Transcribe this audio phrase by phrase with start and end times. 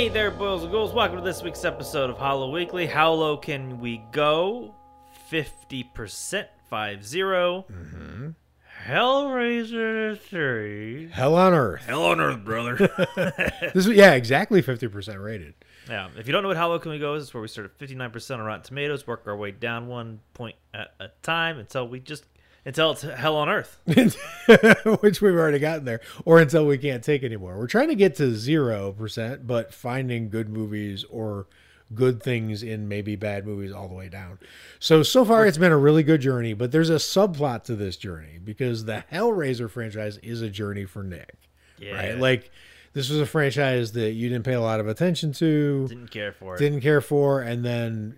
[0.00, 0.94] Hey there, boys and ghouls.
[0.94, 2.86] Welcome to this week's episode of Hollow Weekly.
[2.86, 4.74] How low can we go?
[5.30, 7.66] 50%, 5 0.
[7.70, 8.28] Mm-hmm.
[8.86, 11.10] Hellraiser 3.
[11.10, 11.82] Hell on Earth.
[11.84, 12.76] Hell on Earth, brother.
[13.74, 15.52] This is yeah, exactly fifty percent rated.
[15.86, 17.48] yeah, if you don't know what How Low Can We Go is, it's where we
[17.48, 21.58] start at 59% on Rotten Tomatoes, work our way down one point at a time
[21.58, 22.24] until we just.
[22.64, 23.78] Until it's hell on earth.
[25.00, 27.56] Which we've already gotten there, or until we can't take anymore.
[27.58, 31.46] We're trying to get to zero percent, but finding good movies or
[31.94, 34.38] good things in maybe bad movies all the way down.
[34.78, 37.96] So so far it's been a really good journey, but there's a subplot to this
[37.96, 41.34] journey because the Hellraiser franchise is a journey for Nick.
[41.78, 41.94] Yeah.
[41.94, 42.18] Right?
[42.18, 42.50] Like
[42.92, 45.88] this was a franchise that you didn't pay a lot of attention to.
[45.88, 46.58] Didn't care for it.
[46.58, 48.16] didn't care for and then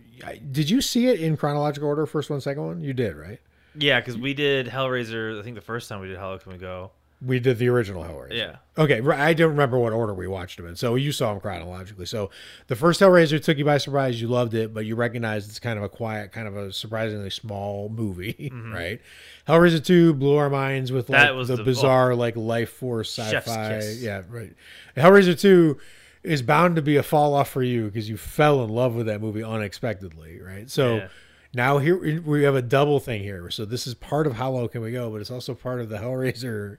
[0.50, 3.40] did you see it in chronological order first one second one you did right
[3.74, 5.38] Yeah, because we did Hellraiser.
[5.38, 6.90] I think the first time we did How Low Can We Go.
[7.24, 8.56] we did the original hellraiser Yeah.
[8.76, 12.04] okay i don't remember what order we watched them in so you saw them chronologically
[12.04, 12.30] so
[12.66, 15.78] the first hellraiser took you by surprise you loved it but you recognized it's kind
[15.78, 19.00] of a quiet kind of a surprisingly small movie right
[19.46, 21.26] hellraiser 2 blew our minds with like Mm-hmm.
[21.28, 21.64] That was the, the- oh.
[21.64, 24.52] bizarre like life force sci-fi yeah right
[24.96, 25.78] hellraiser 2
[26.24, 29.06] is bound to be a fall off for you because you fell in love with
[29.06, 31.08] that movie unexpectedly right so Yeah.
[31.54, 33.50] Now here we have a double thing here.
[33.50, 35.88] So this is part of how low can we go, but it's also part of
[35.88, 36.78] the Hellraiser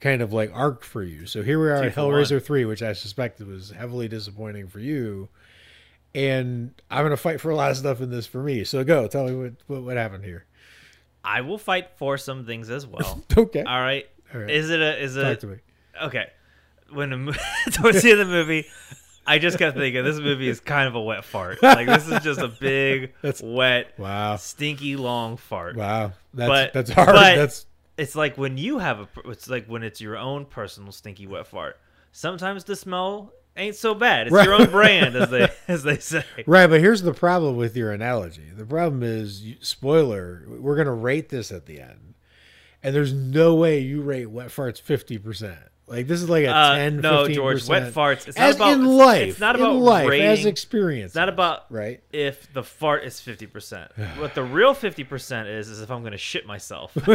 [0.00, 1.26] kind of like arc for you.
[1.26, 5.28] So here we are at Hellraiser three, which I suspect was heavily disappointing for you.
[6.14, 8.64] And I'm gonna fight for a lot of stuff in this for me.
[8.64, 10.46] So go, tell me what what, what happened here.
[11.22, 13.22] I will fight for some things as well.
[13.36, 14.08] Okay, All right.
[14.32, 14.50] All right.
[14.50, 15.56] Is it a is it talk it to me.
[16.04, 16.26] okay?
[16.90, 17.32] When mo-
[17.72, 18.66] towards the end of the movie,
[19.28, 21.58] I just kept thinking this movie is kind of a wet fart.
[21.62, 25.76] Like this is just a big, That's- wet, Wow, stinky, long fart.
[25.76, 27.08] wow, that's But- that's hard.
[27.08, 27.66] but- that's
[27.96, 29.08] It's like when you have a.
[29.26, 31.78] It's like when it's your own personal stinky wet fart.
[32.12, 34.28] Sometimes the smell ain't so bad.
[34.28, 36.24] It's your own brand, as they as they say.
[36.46, 36.66] right.
[36.68, 38.48] But here's the problem with your analogy.
[38.56, 42.14] The problem is, spoiler, we're gonna rate this at the end,
[42.82, 45.58] and there's no way you rate wet farts fifty percent.
[45.88, 47.34] Like this is like a Uh, 10, no, 15%.
[47.34, 48.28] George, wet farts.
[48.28, 49.28] It's not as about in life.
[49.30, 51.10] It's not in about life rating, as experience.
[51.10, 52.02] It's not about right.
[52.12, 54.16] if the fart is 50%.
[54.18, 56.96] what the real 50% is, is if I'm going to shit myself.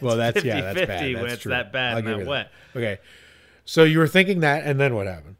[0.00, 1.02] Well, that's yeah, that's 50-50 bad.
[1.02, 1.50] when That's it's true.
[1.50, 2.50] that bad I'll and that wet.
[2.74, 2.98] Okay,
[3.66, 5.36] so you were thinking that, and then what happened?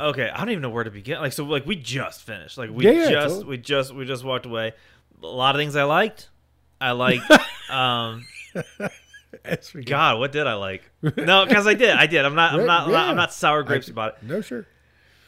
[0.00, 1.20] Okay, I don't even know where to begin.
[1.20, 2.58] Like, so, like, we just finished.
[2.58, 3.44] Like, we Yeah, yeah, just, totally.
[3.44, 4.72] we just, we just walked away.
[5.22, 6.28] A lot of things I liked.
[6.80, 7.30] I liked,
[7.70, 8.88] um, As we go.
[9.84, 10.82] God, what did I like?
[11.02, 12.24] No, because I did, I did.
[12.24, 13.10] I'm not, I'm not, I'm not, yeah.
[13.10, 14.22] I'm not sour grapes I- about it.
[14.24, 14.66] No, sure.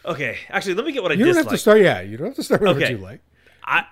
[0.05, 1.81] Okay, actually, let me get what I You don't have to start.
[1.83, 2.81] Yeah, you don't have to start with Okay.
[2.81, 3.21] what you like.
[3.63, 3.85] I,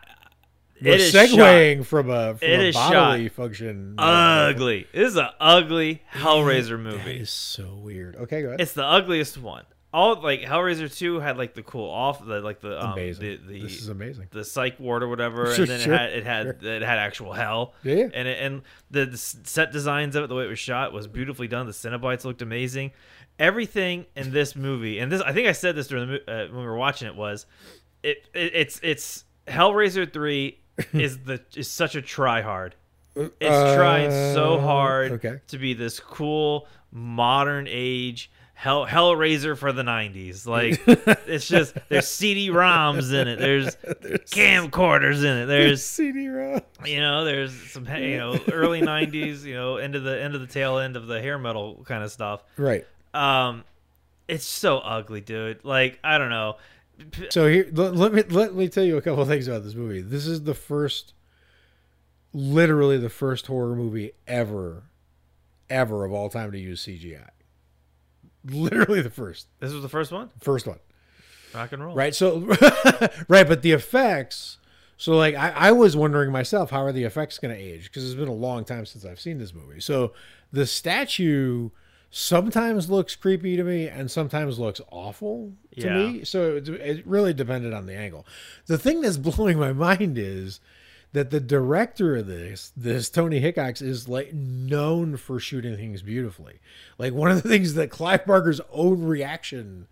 [0.81, 3.95] We're it is segueing from a from It a bodily function.
[3.99, 4.87] Uh, ugly.
[4.93, 7.19] This is an ugly Hellraiser movie.
[7.19, 8.17] is so weird.
[8.17, 8.61] Okay, go ahead.
[8.61, 9.65] It's the ugliest one.
[9.93, 13.23] All like Hellraiser two had like the cool off the like the um, amazing.
[13.25, 14.27] the the, this is amazing.
[14.31, 16.99] the psych ward or whatever, Sure, and then sure, it had it had it had
[16.99, 17.73] actual hell.
[17.83, 18.09] Yeah, yeah.
[18.13, 21.07] And it, and the, the set designs of it, the way it was shot, was
[21.07, 21.65] beautifully done.
[21.67, 22.91] The Cenobites looked amazing.
[23.39, 26.61] Everything in this movie, and this I think I said this during the uh, when
[26.61, 27.47] we were watching it was,
[28.03, 30.59] it, it it's it's Hellraiser three
[30.93, 32.75] is the is such a try hard.
[33.17, 35.41] It's trying so Uh, hard Okay.
[35.49, 40.45] to be this cool modern age hell Hellraiser for the '90s.
[40.45, 40.83] Like
[41.29, 43.39] it's just there's CD-ROMs in it.
[43.39, 43.77] There's
[44.27, 45.47] camcorders in it.
[45.47, 46.61] There's CD-ROM.
[46.85, 50.41] you know there's some you know early '90s you know end of the end of
[50.41, 52.43] the tail end of the hair metal kind of stuff.
[52.57, 52.85] Right.
[53.15, 53.65] Um,
[54.27, 55.65] it's so ugly, dude.
[55.65, 56.57] Like I don't know.
[57.31, 59.77] So here, let, let me let me tell you a couple of things about this
[59.77, 60.01] movie.
[60.01, 61.15] This is the first,
[62.33, 64.83] literally the first horror movie ever,
[65.71, 67.29] ever of all time to use CGI.
[68.51, 70.31] Literally the first, This was the first one.
[70.41, 70.79] first one.
[71.55, 71.95] Rock and roll.
[71.95, 72.15] Right.
[72.15, 72.41] So,
[73.29, 74.59] right, but the effects.
[74.97, 77.85] So, like, I, I was wondering myself, how are the effects going to age?
[77.85, 79.81] Because it's been a long time since I've seen this movie.
[79.81, 80.13] So,
[80.53, 81.71] the statue
[82.11, 85.95] sometimes looks creepy to me and sometimes looks awful to Yeah.
[85.95, 86.25] me.
[86.25, 88.27] So, it, it really depended on the angle.
[88.67, 90.61] The thing that's blowing my mind is
[91.13, 96.61] that the director of this, this Tony Hickox, is like known for shooting things beautifully.
[96.99, 99.87] Like, one of the things that Clive Barker's own reaction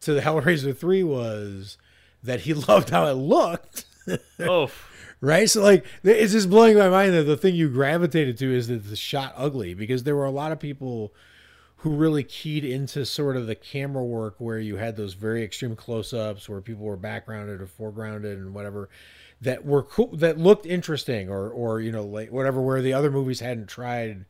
[0.00, 1.76] to the Hellraiser 3 was
[2.22, 3.84] that he loved how it looked.
[4.40, 4.70] Oh,
[5.20, 5.48] right?
[5.48, 8.88] So like it's just blowing my mind that the thing you gravitated to is that
[8.88, 11.12] the shot ugly because there were a lot of people
[11.78, 15.76] who really keyed into sort of the camera work where you had those very extreme
[15.76, 18.88] close-ups where people were backgrounded or foregrounded and whatever
[19.40, 23.10] that were cool that looked interesting or or you know like whatever where the other
[23.10, 24.24] movies hadn't tried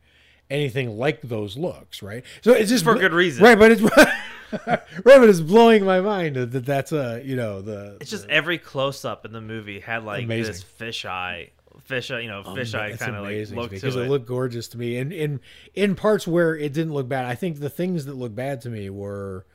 [0.49, 2.23] anything like those looks, right?
[2.41, 3.43] So it's just For good reason.
[3.43, 3.57] right?
[3.59, 3.81] But it's
[4.65, 7.97] right, but it's blowing my mind that that's a you know the.
[8.01, 10.53] It's just every close up in the movie had like Amazing.
[10.53, 11.49] this fisheye,
[11.89, 14.05] fisheye, you know, fisheye eye kind of like look because to it.
[14.05, 14.09] it.
[14.09, 15.39] looked gorgeous to me, and in
[15.73, 17.25] in parts where it didn't look bad.
[17.25, 19.45] I think the things that looked bad to me were,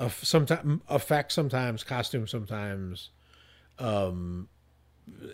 [0.00, 3.10] a sometimes effects, sometimes costumes, sometimes,
[3.78, 4.48] um,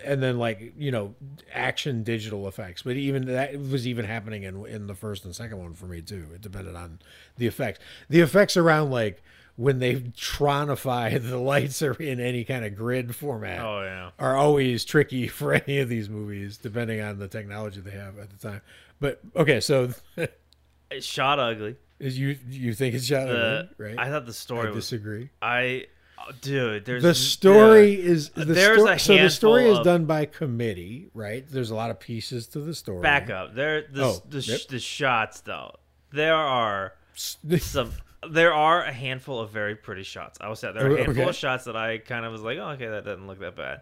[0.04, 1.14] and then like you know
[1.52, 2.82] action digital effects.
[2.82, 6.00] But even that was even happening in in the first and second one for me
[6.02, 6.26] too.
[6.34, 6.98] It depended on
[7.38, 7.80] the effects.
[8.08, 9.22] The effects around like
[9.56, 14.10] when they tronify the lights are in any kind of grid format oh yeah.
[14.18, 18.30] are always tricky for any of these movies, depending on the technology they have at
[18.30, 18.60] the time.
[19.00, 19.90] But okay, so
[20.90, 21.76] It shot ugly.
[21.98, 23.98] is you you think it's shot The, ugly, right?
[23.98, 24.84] I thought the I story was.
[24.84, 25.30] disagree.
[25.40, 26.01] I, oh,
[26.40, 28.10] dude, there's The story yeah.
[28.10, 31.44] is the There's sto- a so the story is done by committee, right?
[31.48, 33.00] There's a lot of pieces to the story.
[33.02, 33.54] Back up.
[33.54, 34.60] There, the Oh, the, yep.
[34.68, 35.76] the shots though.
[36.12, 37.92] There are some.
[38.28, 40.38] There are a handful of very pretty shots.
[40.40, 41.30] I will say there are a Oh, handful okay.
[41.30, 43.80] of shots that I kind of was like, oh, okay, that doesn't look that bad,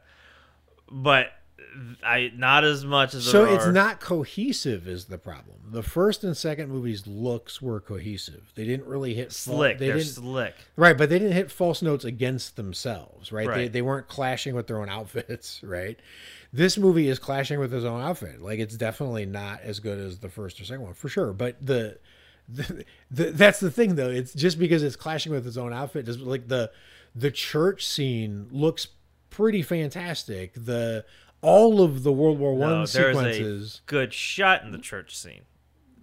[0.90, 1.26] but
[2.02, 5.56] I not as much as So it's are- not cohesive is the problem.
[5.70, 8.52] The first and second movies looks were cohesive.
[8.56, 9.78] They didn't really hit fal- slick.
[9.78, 10.54] They They're didn't slick.
[10.76, 13.46] Right, but they didn't hit false notes against themselves, right?
[13.46, 13.72] They, Right.
[13.72, 15.98] they weren't clashing with their own outfits, right?
[16.52, 18.40] This movie is clashing with his own outfit.
[18.42, 21.32] Like it's definitely not as good as the first or second one, for sure.
[21.32, 21.98] But the,
[22.48, 24.10] the, the that's the thing though.
[24.10, 26.06] It's just because it's clashing with his own outfit.
[26.06, 26.72] Just like the
[27.14, 28.88] the church scene looks
[29.30, 30.52] pretty fantastic.
[30.54, 31.04] The
[31.42, 35.42] all of the World War One No, sequences, a good shot in the church scene.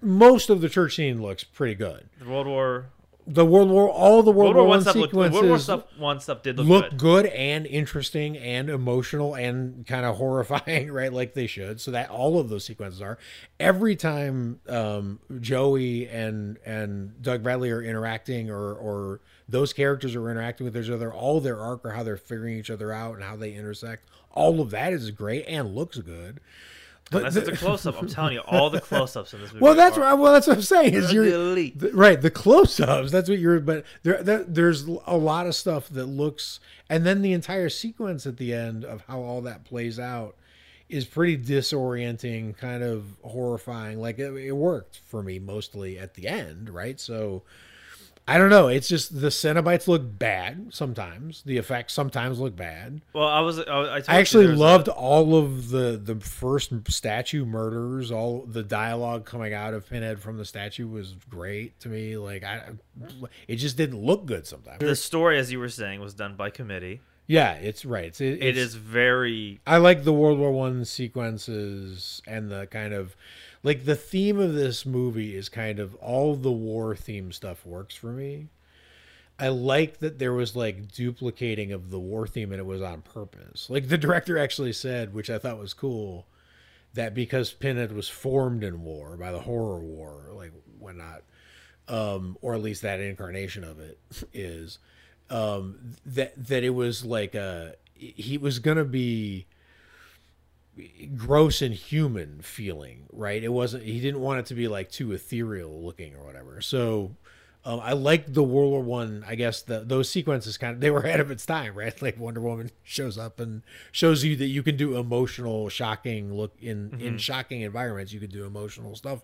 [0.01, 2.09] most of the church scene looks pretty good.
[2.19, 2.85] The World War
[3.27, 5.11] The World War, all the World, World War War One stuff looked.
[5.11, 6.97] sequences World War stuff one stuff did look, look good.
[6.97, 7.25] good.
[7.27, 11.11] and interesting and emotional and kind of horrifying, right?
[11.11, 11.81] Like they should.
[11.81, 13.17] So that all of those sequences are.
[13.59, 19.19] Every time um, Joey and and Doug Bradley are interacting, or or
[19.49, 22.69] those characters are interacting with each other, all their arc or how they're figuring each
[22.69, 26.39] other out and how they intersect, all of that is great and looks good.
[26.39, 27.97] Oh, but That's the- just a close up.
[28.01, 29.63] I'm telling you, all the close ups in this movie.
[29.63, 30.13] well, that's are right.
[30.15, 30.93] Well, that's what I'm saying.
[30.93, 35.47] Is you're the- right the close-ups that's what you're but there, there there's a lot
[35.47, 36.59] of stuff that looks
[36.89, 40.35] and then the entire sequence at the end of how all that plays out
[40.89, 46.27] is pretty disorienting kind of horrifying like it, it worked for me mostly at the
[46.27, 47.41] end right so
[48.27, 53.01] i don't know it's just the cenobites look bad sometimes the effects sometimes look bad
[53.13, 53.59] Well, I was.
[53.59, 58.11] I, I, I actually was a- loved all of the the first statue murders.
[58.11, 62.17] All the dialogue coming out of Pinhead from the statue was great to me.
[62.17, 62.61] Like I,
[63.47, 64.79] it just didn't look good sometimes.
[64.79, 67.01] the story, as you were saying, was done by committee.
[67.27, 68.05] yeah, it's right.
[68.05, 69.59] It's, it, It it's- very.
[69.65, 73.15] I like the World War One sequences and the kind of
[73.67, 77.93] like the theme of this movie is kind of all the war theme stuff works
[77.93, 78.47] for me.
[79.37, 83.01] I like that there was like duplicating of the war theme and it was on
[83.01, 83.69] purpose.
[83.69, 86.27] Like the director actually said, which I thought was cool,
[86.93, 91.23] that because Pinhead was formed in war by the horror war, like whatnot,
[91.89, 93.99] um, or at least that incarnation of it
[94.33, 94.79] is,
[95.29, 99.45] um, that that it was like a he was gonna be
[101.15, 103.43] gross and human feeling, right?
[103.43, 103.83] It wasn't.
[103.83, 106.61] He didn't want it to be like too ethereal looking or whatever.
[106.61, 107.15] So.
[107.65, 109.25] Um, I like the World War One.
[109.27, 112.01] I, guess the, those sequences kind of they were ahead of its time, right?
[112.01, 116.53] Like Wonder Woman shows up and shows you that you can do emotional, shocking look
[116.61, 118.13] in in shocking environments.
[118.13, 119.19] You can do emotional stuff.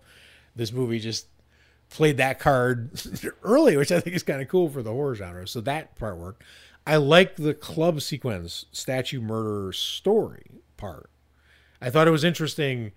[0.54, 1.26] This movie just
[1.88, 2.90] played that card
[3.42, 5.46] early, which I think is kind of cool for the horror genre.
[5.46, 6.42] So that part worked.
[6.86, 11.08] I like the club sequence, statue murder story part.
[11.84, 12.92] I thought it was interesting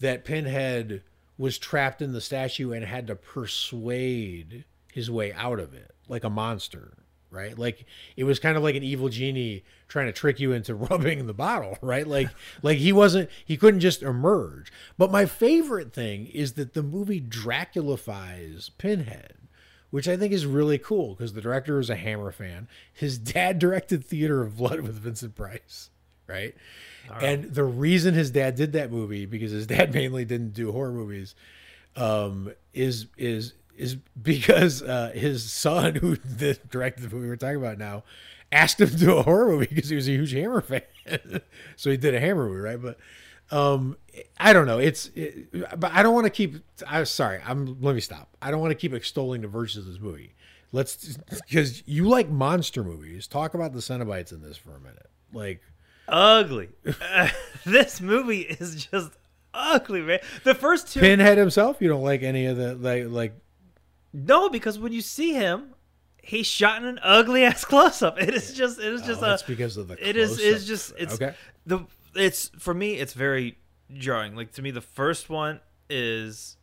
[0.00, 1.02] that Pinhead
[1.38, 6.22] was trapped in the statue and had to persuade his way out of it like
[6.22, 6.98] a monster,
[7.30, 7.58] right?
[7.58, 11.26] Like it was kind of like an evil genie trying to trick you into rubbing
[11.26, 12.06] the bottle, right?
[12.06, 12.28] Like
[12.62, 14.70] like he wasn't he couldn't just emerge.
[14.98, 19.32] But my favorite thing is that the movie Draculafies Pinhead
[19.88, 22.68] which I think is really cool because the director is a Hammer fan.
[22.92, 25.90] His dad directed Theater of Blood with Vincent Price,
[26.26, 26.54] right?
[27.20, 30.92] And the reason his dad did that movie because his dad mainly didn't do horror
[30.92, 31.34] movies,
[31.96, 36.16] um, is is is because uh, his son, who
[36.70, 38.04] directed the movie we're talking about now,
[38.52, 40.82] asked him to do a horror movie because he was a huge Hammer fan.
[41.76, 42.80] so he did a Hammer movie, right?
[42.80, 42.98] But
[43.50, 43.96] um,
[44.38, 44.78] I don't know.
[44.78, 46.56] It's, it, but I don't want to keep.
[46.86, 47.40] I'm sorry.
[47.44, 47.80] I'm.
[47.80, 48.36] Let me stop.
[48.42, 50.34] I don't want to keep extolling the virtues of this movie.
[50.72, 53.26] Let's because you like monster movies.
[53.26, 55.08] Talk about the Cenobites in this for a minute.
[55.32, 55.62] Like
[56.08, 56.68] ugly.
[57.64, 59.12] this movie is just
[59.52, 60.20] ugly, man.
[60.44, 61.78] The first two, Pinhead himself.
[61.80, 63.34] You don't like any of the like like.
[64.12, 65.74] no, because when you see him,
[66.26, 68.20] He's shot in an ugly ass close up.
[68.20, 70.08] It is just it is just oh, a that's because of the.
[70.08, 71.34] it is it's just it's okay.
[71.66, 71.86] the
[72.16, 73.58] it's for me it's very
[73.94, 74.34] jarring.
[74.34, 76.56] Like to me the first one is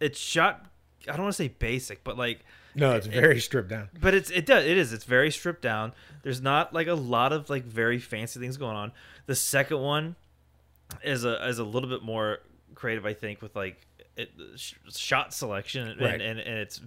[0.00, 0.66] it's shot
[1.08, 2.40] I don't want to say basic, but like
[2.74, 3.88] No, it's very stripped down.
[4.00, 5.92] but it's it does it is it's very stripped down.
[6.22, 8.92] There's not like a lot of like very fancy things going on.
[9.26, 10.16] The second one
[11.02, 12.38] is a is a little bit more
[12.74, 13.80] creative, I think, with like
[14.16, 16.20] it, sh- shot selection and, Right.
[16.20, 16.80] and and it's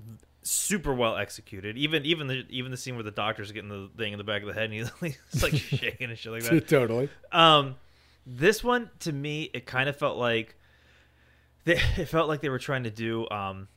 [0.43, 1.77] super well executed.
[1.77, 4.41] Even even the even the scene where the doctor's getting the thing in the back
[4.41, 4.91] of the head and he's,
[5.31, 6.67] he's like shaking and shit like that.
[6.69, 7.09] totally.
[7.31, 7.75] Um,
[8.25, 10.55] this one to me, it kind of felt like
[11.65, 13.67] they, it felt like they were trying to do um,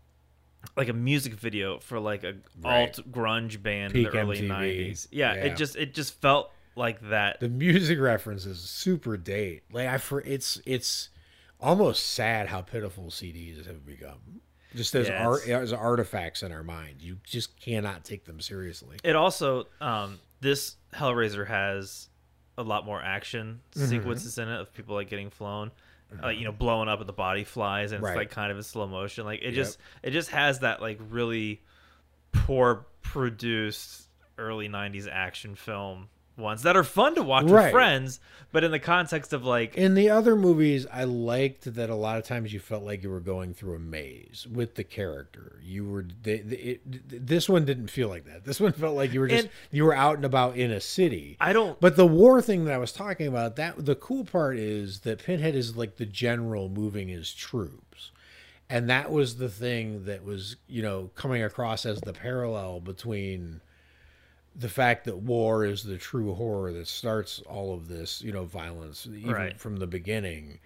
[0.76, 2.80] like a music video for like a Right.
[2.98, 4.48] alt grunge band Peak in the early MTV.
[4.48, 5.08] '90s.
[5.10, 5.44] Yeah, Yeah.
[5.46, 7.40] it just it just felt like that.
[7.40, 9.62] The music reference is super date.
[9.72, 11.08] Like I for it's it's
[11.60, 14.40] almost sad how pitiful CDs have become.
[14.74, 18.98] Just as Yeah, art as artifacts in our mind, you just cannot take them seriously.
[19.02, 22.08] It also um, this Hellraiser has
[22.56, 23.86] a lot more action Mm-hmm.
[23.88, 25.70] sequences in it of people like getting flown.
[26.22, 28.10] Like you know, blowing up and the body flies, and Right.
[28.10, 29.24] it's like kind of in slow motion.
[29.24, 29.54] Like it Yep.
[29.54, 31.60] just, it just has that like really
[32.32, 36.08] poor produced early '90s action film
[36.40, 37.64] ones that are fun to watch Right.
[37.64, 38.20] with friends,
[38.52, 42.18] but in the context of like In the other movies, I liked that a lot
[42.18, 45.60] of times you felt like you were going through a maze with the character.
[45.62, 48.44] You were they, they, it, this one didn't feel like that.
[48.44, 50.80] This one felt like you were just And- you were out and about in a
[50.80, 51.36] city.
[51.40, 51.78] I don't.
[51.80, 55.22] But the war thing that I was talking about, that the cool part is that
[55.24, 58.10] Pinhead is like the general moving his troops.
[58.72, 63.60] And that was the thing that was, you know, coming across as the parallel between
[64.56, 68.44] the fact that war is the true horror that starts all of this, you know,
[68.44, 69.58] violence even Right.
[69.58, 70.58] from the beginning.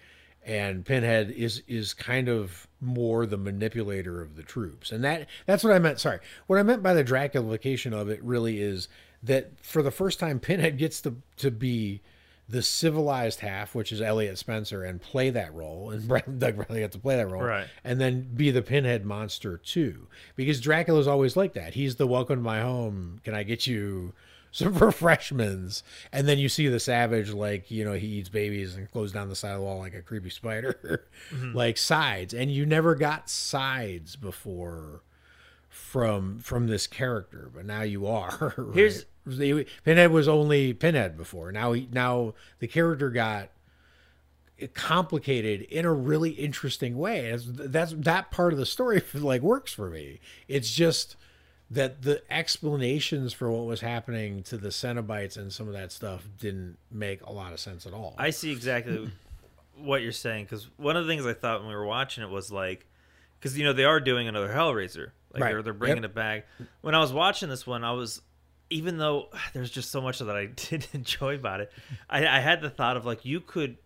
[0.43, 4.91] And Pinhead is is kind of more the manipulator of the troops.
[4.91, 5.99] And that that's what I meant.
[5.99, 6.19] Sorry.
[6.47, 8.87] What I meant by the Draculafication of it really is
[9.23, 12.01] that for the first time Pinhead gets to to be
[12.47, 16.07] the civilized half, which is Elliot Spencer, and play that role, and
[16.39, 17.67] Doug Bradley got to play that role, Right.
[17.83, 21.73] And then be the Pinhead monster too, because Dracula's always like that.
[21.73, 23.19] He's the welcome to my home.
[23.23, 24.13] Can I get you
[24.51, 25.81] some refreshments?
[26.11, 29.29] And then you see the savage, like you know, he eats babies and goes down
[29.29, 31.55] the side of the wall like a creepy spider, mm-hmm.
[31.55, 32.33] like sides.
[32.33, 35.01] And you never got sides before
[35.69, 38.53] from from this character, but now you are.
[38.57, 38.75] right?
[38.75, 41.51] Here's- They- Pinhead was only Pinhead before.
[41.51, 43.49] Now he now the character got
[44.73, 47.29] complicated in a really interesting way.
[47.31, 50.19] That's, that's that part of the story like works for me.
[50.47, 51.15] It's just
[51.69, 56.27] that the explanations for what was happening to the Cenobites and some of that stuff
[56.39, 58.15] didn't make a lot of sense at all.
[58.17, 59.11] I see exactly
[59.77, 62.29] what you're saying because one of the things I thought when we were watching it
[62.29, 62.85] was like,
[63.39, 65.51] because you know they are doing another Hellraiser, like Right.
[65.51, 66.11] they're they're bringing Yep.
[66.11, 66.47] it back.
[66.81, 68.21] When I was watching this one, I was
[68.69, 71.71] even though there's just so much that I did enjoy about it,
[72.09, 73.77] I, I had the thought of like you could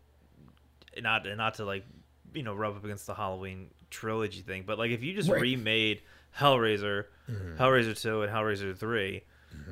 [1.01, 1.85] not not to like
[2.33, 5.41] you know rub up against the Halloween trilogy thing, but like if you just Right.
[5.41, 6.01] remade
[6.37, 7.61] Hellraiser, mm-hmm.
[7.61, 9.21] Hellraiser two, and Hellraiser 3
[9.55, 9.71] mm-hmm.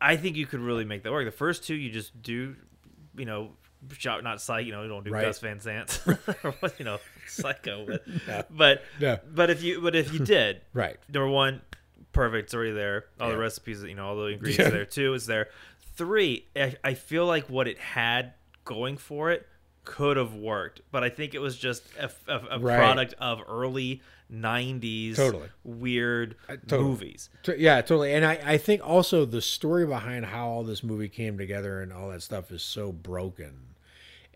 [0.00, 1.24] I think you could really make that work.
[1.24, 2.56] The first two, you just do,
[3.16, 3.52] you know,
[3.92, 4.66] shot not psych.
[4.66, 5.24] You know, you don't do Right.
[5.24, 6.02] Gus Van Sant
[6.44, 7.86] or you know, psycho.
[7.86, 8.44] But No.
[8.50, 9.18] but No.
[9.34, 10.96] but if you but if you did, right.
[11.08, 11.62] number one,
[12.12, 12.46] perfect.
[12.46, 13.06] It's already there.
[13.20, 14.68] All the recipes, you know, all the ingredients Yeah.
[14.68, 14.84] are there.
[14.84, 15.48] Two is there.
[15.96, 18.32] Three, I, I feel like what it had
[18.64, 19.46] going for it
[19.84, 22.76] could have worked, but I think it was just a, a, a Right.
[22.78, 24.00] product of early
[24.32, 25.48] '90s Totally.
[25.62, 26.36] weird
[26.66, 26.82] totally.
[26.88, 27.28] movies.
[27.42, 28.14] T- Yeah, totally.
[28.14, 31.92] And I, I think also the story behind how all this movie came together and
[31.92, 33.52] all that stuff is so broken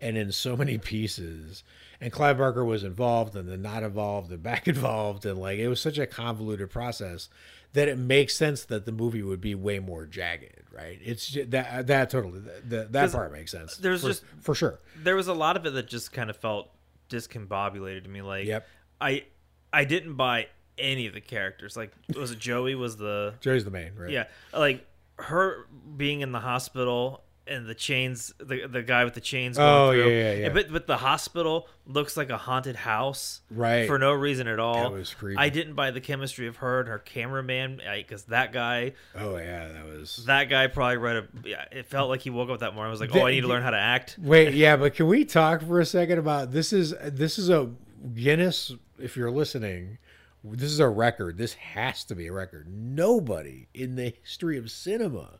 [0.01, 1.63] and in so many pieces.
[2.01, 5.25] And Clive Barker was involved and then not involved and back involved.
[5.25, 7.29] And like, it was such a convoluted process
[7.73, 10.97] that it makes sense that the movie would be way more jagged, right?
[11.03, 13.77] It's just, that, uh, that totally, that, that part makes sense.
[13.77, 14.79] there's for, just- for sure.
[14.97, 16.69] there was a lot of it that just kind of felt
[17.09, 18.21] discombobulated to me.
[18.21, 18.67] Like, Yep.
[19.01, 19.25] I
[19.71, 21.77] I didn't buy any of the characters.
[21.77, 22.75] Like, was it Joey?
[22.75, 24.09] Was the Joey's the main, right?
[24.11, 24.25] yeah?
[24.53, 24.85] Like
[25.17, 29.57] her being in the hospital and the chains, the the guy with the chains.
[29.57, 30.09] Going Oh, through.
[30.09, 30.49] yeah, yeah, yeah.
[30.49, 33.87] But but the hospital looks like a haunted house, Right.
[33.87, 34.83] For no reason at all.
[34.83, 35.37] That was creepy.
[35.39, 39.67] I didn't buy the chemistry of her and her cameraman because that guy, Oh, yeah,
[39.69, 40.23] that was.
[40.27, 41.27] that guy probably read a.
[41.43, 42.91] Yeah, it felt like he woke up that morning.
[42.91, 44.17] and was like, The- oh, I need to learn how to act.
[44.21, 46.71] Wait, yeah, but can we talk for a second about this?
[46.71, 47.69] Is this is a
[48.15, 48.73] Guinness?
[48.97, 49.97] If you're listening,
[50.43, 51.37] this is a record.
[51.37, 52.67] This has to be a record.
[52.69, 55.39] Nobody in the history of cinema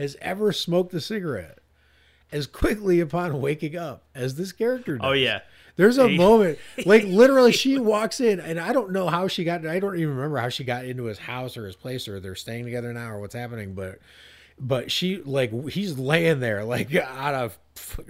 [0.00, 1.58] has ever smoked a cigarette,
[2.32, 5.08] as quickly upon waking up as this character oh, does.
[5.10, 5.40] Oh yeah.
[5.76, 9.66] There's a moment, like literally, she walks in, and I don't know how she got.
[9.66, 12.34] I don't even remember how she got into his house or his place, or they're
[12.34, 13.74] staying together now, or what's happening.
[13.74, 13.98] But,
[14.60, 17.58] but she like he's laying there like on a f-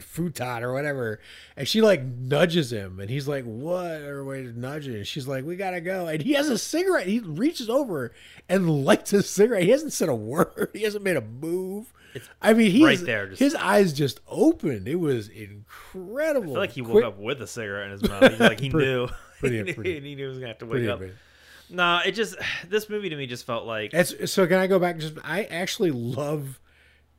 [0.01, 1.21] futon or whatever,
[1.57, 5.07] and she like nudges him, and he's like, "What?" Or way to nudge it, and
[5.07, 7.07] she's like, "We gotta go." And he has a cigarette.
[7.07, 8.13] He reaches over
[8.49, 9.63] and lights a cigarette.
[9.63, 10.71] He hasn't said a word.
[10.75, 11.93] He hasn't made a move.
[12.43, 14.89] I mean, he's right there, just- his eyes just opened.
[14.89, 16.51] It was incredible.
[16.51, 18.29] I feel like he woke Quick- up with a cigarette in his mouth.
[18.31, 19.09] He's like he Pretty- knew.
[19.39, 20.99] pretty- he, knew pretty- he knew he was gonna have to wake up.
[20.99, 21.17] amazing.
[21.71, 22.37] Nah, it just
[22.69, 24.99] this movie to me just felt like It's, so can I go back?
[24.99, 26.61] Just I actually love,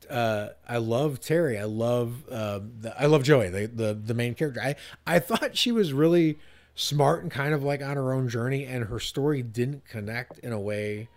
[0.09, 1.57] uh, I love Terry.
[1.57, 4.61] I love, um, the, I love Joey, the, the the main character.
[4.61, 6.37] I I thought she was really
[6.75, 10.51] smart and kind of like on her own journey, and her story didn't connect in
[10.51, 11.09] a way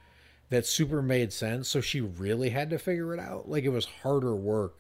[0.51, 1.69] that super made sense.
[1.69, 3.49] So she really had to figure it out.
[3.49, 4.75] Like it was harder work.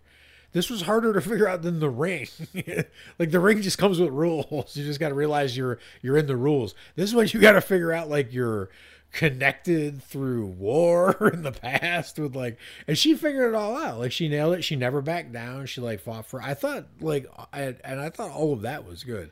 [0.54, 2.28] This was harder to figure out than the ring.
[3.18, 4.74] like the ring just comes with rules.
[4.76, 6.74] You just got to realize you're you're in the rules.
[6.96, 8.08] This is what you got to figure out.
[8.08, 8.70] Like you're
[9.12, 12.58] connected through war in the past with like,
[12.88, 13.98] and she figured it all out.
[13.98, 14.62] Like she nailed it.
[14.62, 15.66] She never backed down.
[15.66, 16.40] She like fought for.
[16.40, 19.30] I thought like, I, and I thought all of that was good.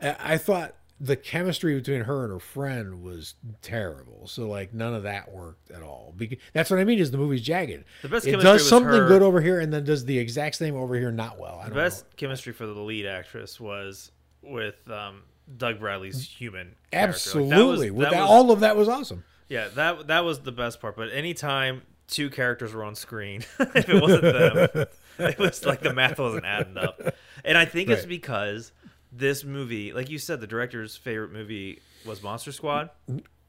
[0.00, 4.26] I I thought the chemistry between her and her friend was terrible.
[4.26, 6.12] So like none of that worked at all.
[6.16, 7.84] Because that's what I mean is the movie's jagged.
[8.02, 10.56] The best it chemistry does something her- good over here and then does the exact
[10.56, 11.60] same over here not well.
[11.64, 12.10] I the best know.
[12.16, 14.10] chemistry for the lead actress was
[14.42, 15.22] with um,
[15.56, 16.74] Doug Bradley's human.
[16.90, 16.90] character.
[16.90, 17.90] Like, that was- Absolutely.
[17.90, 19.24] With that that, was- all of that was awesome.
[19.48, 20.94] Yeah, that that was the best part.
[20.96, 24.86] But anytime two characters were on screen, if it wasn't them,
[25.18, 27.00] it was like the math wasn't adding up.
[27.44, 28.72] And I think it's because
[29.18, 32.90] this movie, like you said, the director's favorite movie was Monster Squad.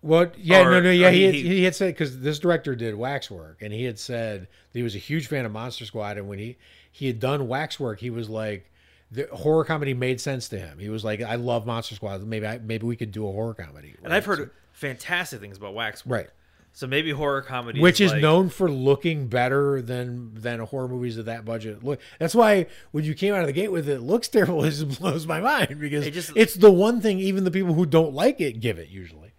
[0.01, 1.09] Well, yeah, Or- no, no, yeah.
[1.11, 3.99] He, he- had, he- he had said because this director did Waxwork, and he had
[3.99, 6.57] said that he was a huge fan of Monster Squad, and when he
[6.91, 8.71] he had done Waxwork, he was like,
[9.11, 10.79] the horror comedy made sense to him.
[10.79, 12.23] He was like, I love Monster Squad.
[12.23, 13.93] Maybe I, maybe we could do a horror comedy.
[14.03, 16.11] And I've heard fantastic things about Waxwork.
[16.11, 16.29] right,
[16.71, 21.17] So maybe horror comedy, which is like- known for looking better than than horror movies
[21.17, 21.83] of that budget.
[21.83, 24.63] Look, that's why when you came out of the gate with it, it looks terrible.
[24.69, 27.73] It just blows my mind because It just- it's the one thing even the people
[27.73, 29.33] who don't like it give it usually.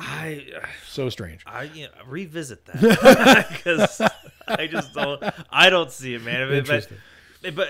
[0.00, 0.46] I
[0.88, 1.42] So strange.
[1.46, 4.00] I you know, revisit that because
[4.48, 5.22] I just don't.
[5.50, 6.48] I don't see it, man.
[6.48, 6.96] But, Interesting.
[7.42, 7.68] but but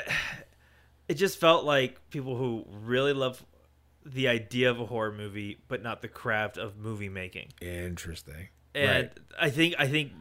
[1.08, 3.44] it just felt like people who really love
[4.06, 7.48] the idea of a horror movie, but not the craft of movie making.
[7.60, 8.48] Interesting.
[8.74, 10.12] And I think I think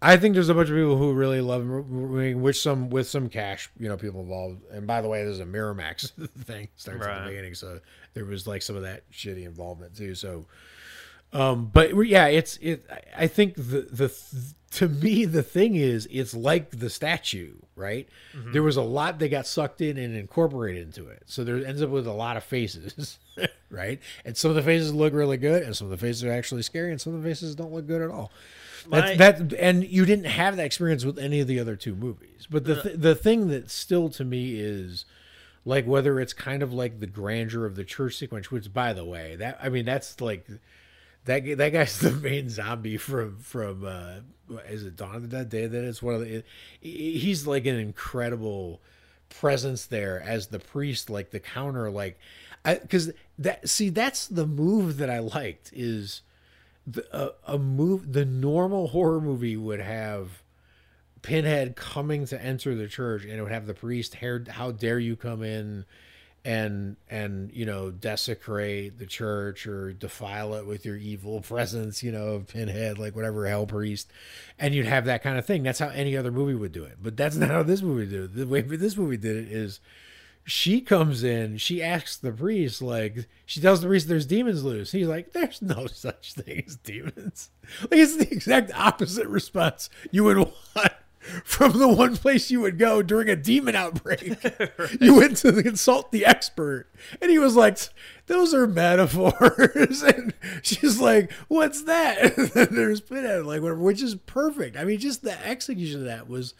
[0.00, 3.28] I think there's a bunch of people who really love moving, which some with some
[3.28, 4.62] cash, you know, people involved.
[4.70, 6.12] And by the way, there's a Miramax
[6.44, 7.80] thing starts at the beginning, so
[8.14, 10.14] there was like some of that shitty involvement too.
[10.14, 10.46] So,
[11.32, 12.84] um, but yeah, it's it.
[13.16, 14.12] I- think the the
[14.72, 18.08] to me the thing is it's like the statue, right?
[18.52, 21.82] There was a lot that got sucked in and incorporated into it, so there ends
[21.82, 23.18] up with a lot of faces,
[23.70, 24.00] right?
[24.24, 26.62] And some of the faces look really good, and some of the faces are actually
[26.62, 28.30] scary, and some of the faces don't look good at all.
[28.86, 32.46] My- that and you didn't have that experience with any of the other two movies.
[32.48, 35.04] But the th- the thing that still to me is
[35.64, 39.04] like whether it's kind of like the grandeur of the church sequence, which by the
[39.04, 40.46] way, that I mean that's like
[41.24, 44.20] that g- that guy's the main zombie from from uh
[44.68, 45.48] is it Dawn of the Dead?
[45.50, 46.42] Day that it's one of the
[46.80, 48.80] he- he's like an incredible
[49.30, 52.18] presence there as the priest like the counter like
[52.88, 56.22] cuz that see that's the move that I liked is
[56.86, 60.42] the, a, a move the normal horror movie would have
[61.22, 65.00] Pinhead coming to enter the church, and it would have the priest, "How how dare
[65.00, 65.84] you come in
[66.48, 72.12] and and you know desecrate the church or defile it with your evil presence?" You
[72.12, 74.10] know, Pinhead, like whatever hell priest,
[74.58, 75.62] and you'd have that kind of thing.
[75.62, 78.24] That's how any other movie would do it, but that's not how this movie did
[78.24, 78.34] it.
[78.34, 79.80] The way this movie did it is
[80.48, 84.92] she comes in, she asks the priest, like, she tells the priest there's demons loose.
[84.92, 87.50] He's like, there's no such thing as demons.
[87.82, 90.92] Like, it's the exact opposite response you would want
[91.44, 94.36] from the one place you would go during a demon outbreak.
[95.00, 96.86] You went to consult the expert,
[97.20, 97.78] and he was like,
[98.26, 100.02] those are metaphors.
[100.08, 102.36] And she's like, what's that?
[102.38, 104.76] And then there's Pinhead, like, whatever, which is perfect.
[104.76, 106.54] I mean, just the execution of that was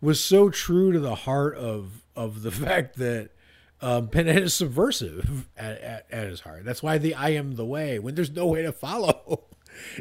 [0.00, 3.30] was so true to the heart of of the fact that
[3.80, 6.64] um, Pinhead is subversive at, at, at his heart.
[6.64, 9.44] That's why the "I am the way" when there's no way to follow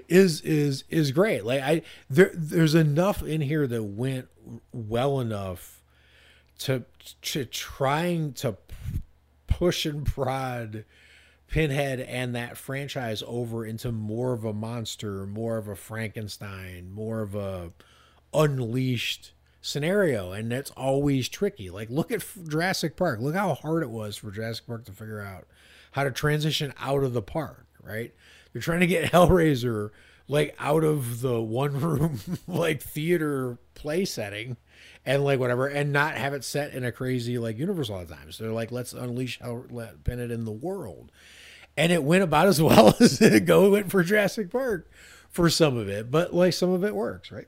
[0.07, 1.45] is is is great.
[1.45, 4.27] Like I there there's enough in here that went
[4.71, 5.81] well enough
[6.59, 6.85] to
[7.21, 8.57] to trying to
[9.47, 10.85] push and prod
[11.47, 17.21] Pinhead and that franchise over into more of a monster, more of a Frankenstein, more
[17.21, 17.71] of a
[18.33, 20.31] unleashed scenario.
[20.31, 21.69] And that's always tricky.
[21.69, 23.19] Like look at jurassic park.
[23.19, 25.45] Look how hard it was for jurassic park to figure out
[25.91, 28.13] how to transition out of the park right
[28.53, 29.89] they're trying to get hellraiser
[30.27, 34.55] like out of the one room like theater play setting
[35.05, 38.13] and like whatever and not have it set in a crazy like universe all the
[38.13, 41.11] time so they're like let's unleash how let Pinhead in the world.
[41.77, 44.89] And it went about as well as it go went for jurassic park
[45.29, 47.47] for some of it but like some of it works right?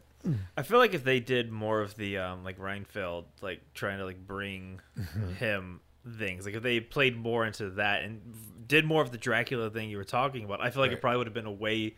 [0.56, 4.06] I feel like if they did more of the um, like Renfield, like trying to
[4.06, 5.34] like bring Mm-hmm.
[5.34, 5.82] him
[6.18, 8.22] things, like if they played more into that and
[8.68, 11.18] did more of the Dracula thing you were talking about, I feel like it probably
[11.18, 11.96] would have been a way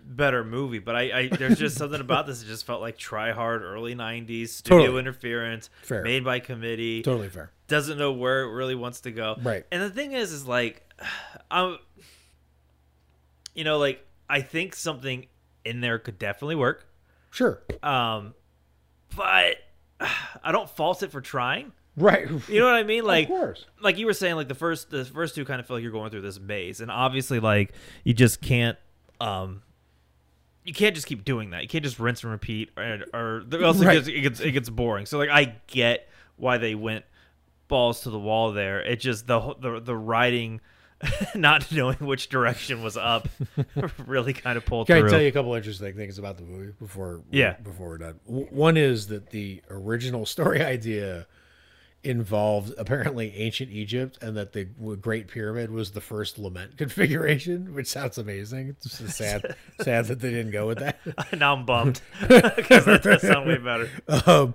[0.00, 0.78] better movie.
[0.78, 3.94] But I, I there's just something about this that just felt like try hard early
[3.94, 5.00] '90s studio Totally.
[5.00, 6.02] interference, Fair.
[6.02, 9.36] made by committee, totally fair doesn't know where it really wants to go.
[9.40, 9.64] Right.
[9.70, 10.82] And the thing is, is like,
[11.50, 11.78] I'm,
[13.54, 15.26] you know, like I think something
[15.64, 16.86] in there could definitely work.
[17.30, 18.34] sure Um,
[19.14, 19.56] but
[20.00, 21.72] I don't fault it for trying.
[21.98, 23.04] Right You know what I mean?
[23.04, 25.66] Like, of course like you were saying, like the first, the first two kind of
[25.66, 27.72] feel like you're going through this maze, and obviously, like
[28.04, 28.76] you just can't,
[29.20, 29.62] um,
[30.64, 31.62] you can't just keep doing that.
[31.62, 33.96] You can't just rinse and repeat, or, or else Right.
[33.96, 35.06] it, gets, it gets it gets boring.
[35.06, 37.04] So, like, I get why they went
[37.68, 38.80] balls to the wall there.
[38.80, 40.60] It just the the the writing.
[41.36, 43.28] not knowing which direction was up
[44.08, 45.10] really kind of pulled Can I through.
[45.10, 47.52] tell you a couple interesting things about the movie before Yeah.
[47.62, 48.18] before we're done?
[48.26, 51.28] W- One is that the original story idea
[52.04, 57.88] involved apparently ancient Egypt, and that the Great Pyramid was the first lament configuration, which
[57.88, 58.68] sounds amazing.
[58.68, 60.98] It's just sad, sad that they didn't go with that.
[61.38, 63.90] now I'm bummed because that does sound way better.
[64.26, 64.54] um,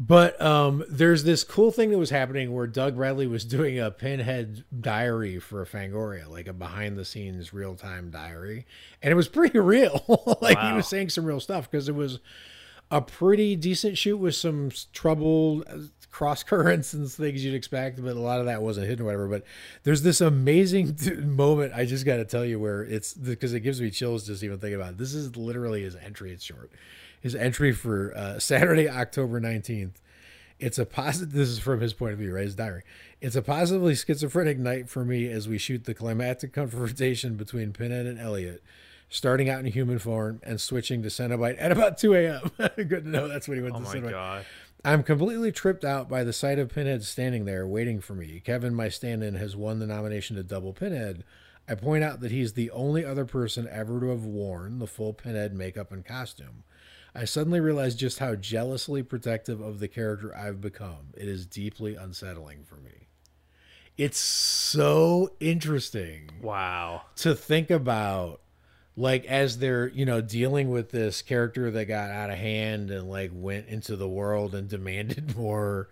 [0.00, 3.90] but um, there's this cool thing that was happening where Doug Bradley was doing a
[3.90, 8.66] pinhead diary for a Fangoria, like a behind the scenes real time diary.
[9.00, 10.38] And it was pretty real.
[10.40, 12.18] like he was saying some real stuff because it was
[12.92, 15.64] a pretty decent shoot with some s- troubled
[16.10, 19.28] cross currents and things you'd expect, but a lot of that wasn't hidden or whatever.
[19.28, 19.44] But
[19.82, 23.80] there's this amazing moment I just got to tell you where it's because it gives
[23.80, 24.98] me chills just even thinking about it.
[24.98, 26.32] This is literally his entry.
[26.32, 26.70] It's short.
[27.20, 29.94] His entry for uh, Saturday, October 19th.
[30.60, 31.32] It's a positive.
[31.32, 32.44] This is from his point of view, right?
[32.44, 32.82] His diary.
[33.20, 38.06] It's a positively schizophrenic night for me as we shoot the climactic confrontation between Pinhead
[38.06, 38.62] and Elliot,
[39.12, 42.50] starting out in human form and switching to Cenobite at about 2 a.m.
[42.76, 44.10] Good to know that's when he went Oh to my Cenobite.
[44.10, 44.46] god.
[44.84, 48.40] I'm completely tripped out by the sight of Pinhead standing there waiting for me.
[48.44, 51.22] Kevin, my stand in, has won the nomination to double Pinhead.
[51.68, 55.12] I point out that he's the only other person ever to have worn the full
[55.12, 56.64] Pinhead makeup and costume.
[57.14, 61.12] I suddenly realize just how jealously protective of the character I've become.
[61.16, 63.06] It is deeply unsettling for me.
[63.98, 67.02] It's so interesting Wow.
[67.16, 68.40] to think about
[68.96, 73.08] like as they're you know dealing with this character that got out of hand and
[73.08, 75.88] like went into the world and demanded more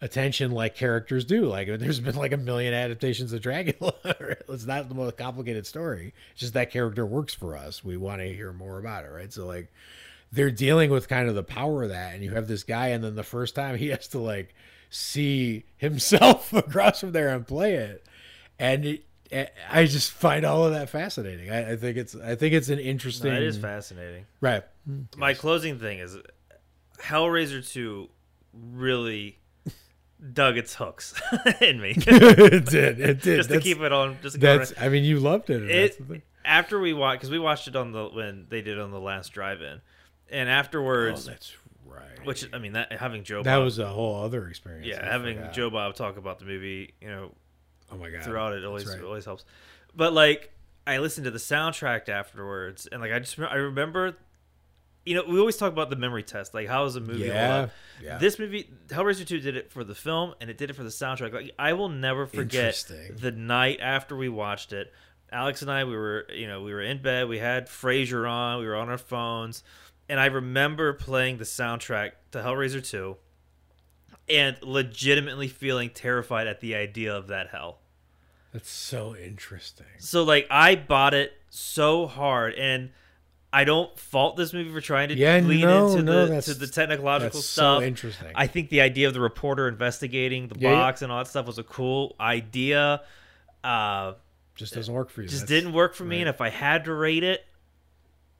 [0.00, 1.46] attention like characters do.
[1.46, 3.94] Like there's been like a million adaptations of dracula.
[4.48, 6.12] It's not the most complicated story.
[6.32, 7.84] It's just that character works for us.
[7.84, 9.32] We want to hear more about it right?
[9.32, 9.72] So like
[10.32, 13.04] they're dealing with kind of the power of that and you have this guy and
[13.04, 14.54] then the first time he has to like
[14.90, 18.04] see himself across from there and play it
[18.58, 19.04] and it,
[19.70, 21.50] I just find all of that fascinating.
[21.50, 23.32] I, I think it's I think it's an interesting.
[23.32, 24.26] That is fascinating.
[24.40, 24.62] right.
[25.16, 26.16] My closing thing is
[27.00, 28.08] Hellraiser 2
[28.52, 29.38] really
[30.32, 31.14] dug its hooks
[31.60, 31.94] in me.
[31.96, 33.00] it did.
[33.00, 33.36] It did.
[33.36, 34.72] just to keep it on just That's.
[34.80, 35.62] I mean, you loved it.
[35.70, 39.00] it after we watched because we watched it on the when they did on the
[39.00, 39.80] last drive-in
[40.30, 42.24] and Oh, afterwards that's right.
[42.24, 44.86] which i mean that having joe that bob was a whole other experience.
[44.86, 47.32] yeah having joe bob talk about the movie you know
[47.92, 48.22] Oh my god.
[48.22, 49.02] throughout it always right.
[49.02, 49.44] always helps.
[49.94, 50.52] But like
[50.86, 54.16] i listened to the soundtrack afterwards and like i just i remember
[55.04, 57.68] you know we always talk about the memory test like how is a movie Yeah,
[58.02, 58.16] yeah.
[58.16, 60.88] this movie hellraiser 2 did it for the film and it did it for the
[60.88, 61.32] soundtrack.
[61.34, 62.82] Like i will never forget
[63.14, 64.92] the night after we watched it.
[65.30, 67.28] Alex and i we were you know we were in bed.
[67.28, 68.60] We had frasier on.
[68.60, 69.62] We were on our phones.
[70.08, 73.16] And i remember playing the soundtrack to hellraiser 2
[74.28, 77.79] and legitimately feeling terrified at the idea of that hell
[78.52, 79.86] That's so interesting.
[79.98, 82.90] so like I bought it so hard, and
[83.52, 86.54] I don't fault this movie for trying to Yeah, lean no, into no, the to
[86.54, 87.80] the technological That's stuff.
[87.80, 88.32] so interesting.
[88.34, 90.76] I think the idea of the reporter investigating the Yeah, yeah.
[90.76, 93.02] box and all that stuff was a cool idea.
[93.62, 94.14] Uh,
[94.56, 95.28] just doesn't work for you.
[95.28, 96.20] just That's- didn't work for me, right.
[96.22, 97.44] and if I had to rate it,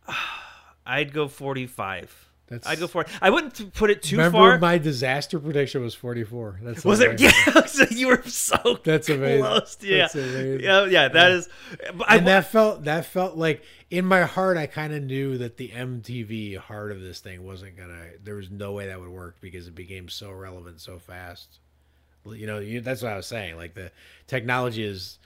[0.86, 2.26] I'd go forty five.
[2.50, 3.08] That's I go for it.
[3.22, 4.58] I wouldn't put it too Remember far.
[4.58, 6.58] my disaster prediction was 44.
[6.62, 7.20] That's was it?
[7.20, 7.30] Yeah,
[7.66, 9.40] so you were so That's amazing.
[9.44, 9.78] close.
[9.80, 10.60] Yeah, That's amazing.
[10.60, 11.08] yeah, yeah.
[11.08, 11.48] That is.
[11.94, 15.38] But I, and that felt that felt like in my heart I kind of knew
[15.38, 19.08] that the MTV heart of this thing wasn't gonna there was no way that would
[19.10, 21.60] work because it became so relevant so fast
[22.26, 23.90] you know you, that's what I was saying like the
[24.26, 25.18] technology is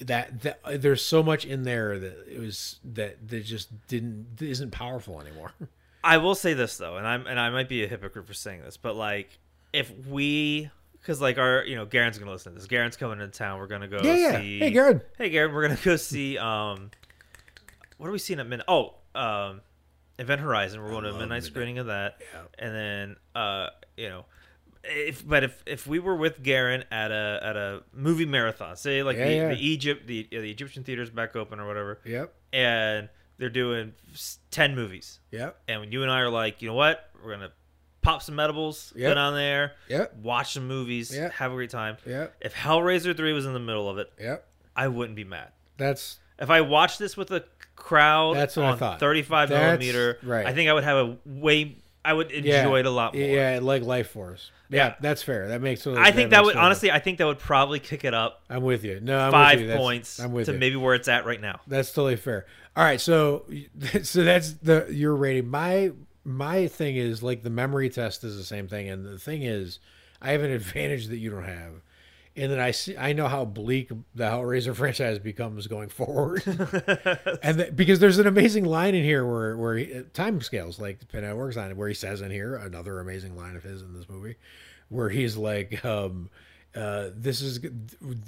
[0.00, 4.72] that, that there's so much in there that it was that that just didn't isn't
[4.72, 5.52] powerful anymore
[6.04, 8.62] I will say this though, and I'm and I might be a hypocrite for saying
[8.62, 9.38] this, but like
[9.72, 10.70] if we.
[11.00, 12.66] Because like our, you know, Garen's gonna listen to this.
[12.66, 13.58] Garen's coming into town.
[13.58, 14.58] We're gonna go yeah yeah see.
[14.58, 16.38] hey Garen Hey, Garen, we're gonna go see.
[16.38, 16.90] Um,
[17.98, 18.64] what are we seeing at midnight?
[18.68, 19.60] Oh, um,
[20.18, 20.82] Event Horizon.
[20.82, 21.42] We're going to a midnight Midnight.
[21.44, 22.40] screening of that, Yeah.
[22.58, 23.66] and then uh,
[23.98, 24.24] you know,
[24.82, 29.02] if but if if we were with Garen at a at a movie marathon, say
[29.02, 29.48] like Yeah, the, yeah.
[29.50, 33.92] the Egypt the the Egyptian theaters back open or whatever, yep and they're doing
[34.50, 35.50] ten movies, Yeah.
[35.68, 37.52] and when you and I are like, you know what, we're gonna
[38.02, 39.10] pop some edibles, Yep.
[39.10, 41.32] get on there, yep watch some movies, Yep.
[41.32, 41.96] have a great time.
[42.06, 45.52] yep If Hellraiser three was in the middle of it, yep I wouldn't be mad.
[45.76, 47.44] that's If I watched this with a
[47.76, 49.00] crowd That's what I thought.
[49.00, 50.46] 35 That's- millimeter, right.
[50.46, 51.76] I think I would have a way.
[52.04, 53.22] I would enjoy yeah, it a lot more.
[53.22, 54.94] yeah like Life Force yeah, Yeah.
[55.00, 56.90] that's fair that makes I think that would honestly.
[56.90, 59.70] I think that would probably kick it up I'm with you no I'm five with
[59.70, 59.76] you.
[59.76, 60.58] Points I'm with to you.
[60.58, 61.60] maybe where it's at right now.
[61.66, 62.46] That's totally fair.
[62.76, 63.44] All right, so
[64.02, 65.48] so that's the your rating.
[65.48, 65.92] My
[66.24, 69.78] my thing is like the memory test is the same thing, and the thing is,
[70.20, 71.72] I have an advantage that you don't have,
[72.36, 76.42] and then I see I know how bleak the Hellraiser franchise becomes going forward,
[77.42, 81.06] and that, because there's an amazing line in here where where he, time scales like
[81.08, 83.94] Pinhead works on it, where he says in here another amazing line of his in
[83.94, 84.36] this movie,
[84.88, 85.84] where he's like.
[85.84, 86.30] um
[86.76, 87.60] uh, this is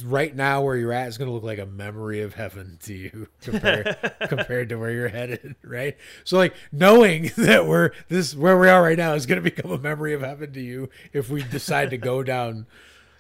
[0.05, 2.95] right now where you're at is going to look like a memory of heaven to
[2.95, 3.97] you compared
[4.29, 5.97] compared to where you're headed, right?
[6.23, 9.73] So like knowing that we're this where we are right now is going to become
[9.73, 12.67] a memory of heaven to you if we decide to go down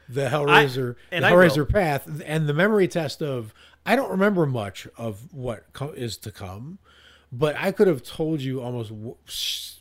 [0.09, 3.53] the Hellraiser and the Hellraiser path and the memory test of
[3.85, 6.79] I don't remember much of what co- is to come.
[7.33, 9.17] But I could have told you almost w-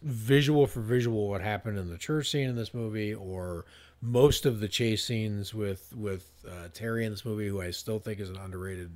[0.02, 3.66] visual for visual what happened in the church scene in this movie, or
[4.02, 8.00] most of the chase scenes with with uh, Terry in this movie, who I still
[8.00, 8.92] think is an underrated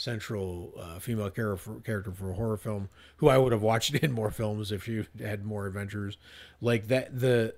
[0.00, 4.30] central uh, female character for a horror film, who I would have watched in more
[4.30, 6.16] films if you had more adventures
[6.60, 7.18] like that.
[7.18, 7.54] The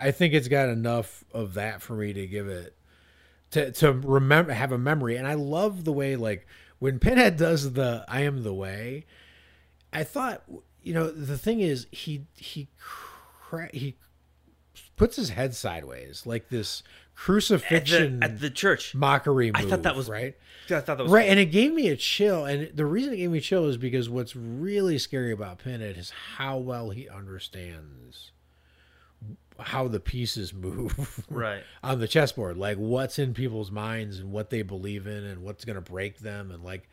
[0.00, 2.76] I think it's got enough of that for me to give it
[3.52, 6.46] to to remember have a memory and i love the way like
[6.78, 9.04] when pinhead does the i am the way
[9.92, 10.42] i thought
[10.82, 13.94] you know the thing is he he cra- he
[14.96, 16.82] puts his head sideways like this
[17.16, 20.36] At the, crucifixion at the church, mockery move, I thought that was- right?
[20.68, 23.18] I thought that was right and it gave me a chill and the reason it
[23.18, 27.08] gave me a chill is because what's really scary about pinhead is how well he
[27.08, 28.32] understands
[29.60, 31.62] how the pieces move right.
[31.84, 35.64] on the chessboard like what's in people's minds and what they believe in and what's
[35.64, 36.88] going to break them and like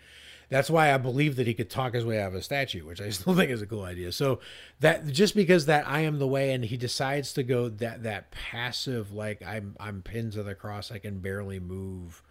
[0.49, 3.01] that's why i believe that he could talk his way out of a statue which
[3.01, 4.11] i still think is a cool idea.
[4.11, 4.39] So
[4.79, 8.31] that just because that i am the way and he decides to go that that
[8.31, 12.21] passive like i'm i'm pinned to the cross i can barely move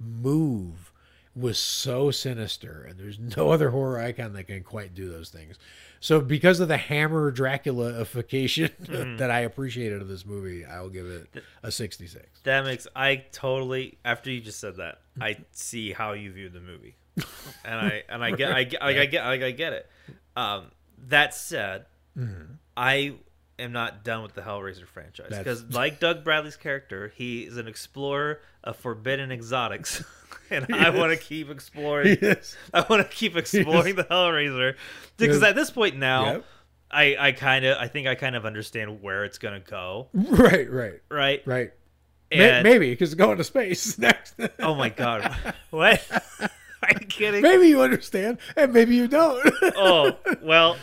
[0.00, 0.92] move
[1.38, 2.84] was so sinister.
[2.88, 5.56] And there's no other horror icon that can quite do those things.
[6.00, 9.16] So because of the hammer draculaification mm-hmm.
[9.16, 13.98] that i appreciated of this movie i'll give it a 66 That makes I totally
[14.04, 15.24] after you just said that hmm.
[15.24, 16.94] I see how you view the movie,
[17.64, 19.90] and I and I get I get like I get like I get it.
[20.36, 20.70] Um,
[21.08, 21.86] that said,
[22.76, 23.14] I
[23.58, 27.66] am not done with the Hellraiser franchise because, like Doug Bradley's character, he is an
[27.66, 30.04] explorer of forbidden exotics,
[30.50, 32.18] and I want to keep exploring.
[32.72, 34.76] I want to keep exploring the Hellraiser.
[35.16, 36.44] Because at this point now, Yep.
[36.90, 40.70] I I kind of I think I kind of understand where it's gonna go, right
[40.70, 41.00] right.
[41.10, 41.42] Right?
[41.46, 41.72] right.
[42.30, 43.98] And maybe because going to space.
[43.98, 45.34] Next oh my god,
[45.70, 46.02] what?
[46.82, 47.42] Are you kidding?
[47.42, 49.52] maybe you understand and maybe you don't.
[49.76, 50.76] Oh well,